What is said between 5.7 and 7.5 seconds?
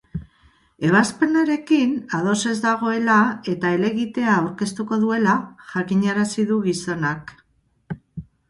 jakinarazi du gizonak.